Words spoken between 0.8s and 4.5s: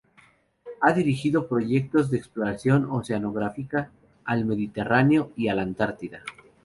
Ha dirigido proyectos de exploración oceanográfica al